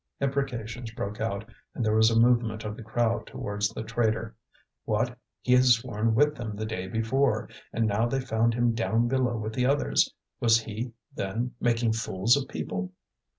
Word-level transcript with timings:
Imprecations 0.19 0.89
broke 0.95 1.21
out 1.21 1.47
and 1.75 1.85
there 1.85 1.93
was 1.95 2.09
a 2.09 2.19
movement 2.19 2.63
of 2.63 2.75
the 2.75 2.81
crowd 2.81 3.27
towards 3.27 3.69
the 3.69 3.83
traitor. 3.83 4.35
What! 4.83 5.15
he 5.41 5.53
had 5.53 5.65
sworn 5.65 6.15
with 6.15 6.33
them 6.37 6.55
the 6.55 6.65
day 6.65 6.87
before, 6.87 7.47
and 7.71 7.85
now 7.85 8.07
they 8.07 8.19
found 8.19 8.55
him 8.55 8.73
down 8.73 9.07
below 9.07 9.37
with 9.37 9.53
the 9.53 9.67
others! 9.67 10.11
Was 10.39 10.61
he, 10.61 10.93
then, 11.13 11.51
making 11.59 11.93
fools 11.93 12.35
of 12.35 12.47
people? 12.47 12.91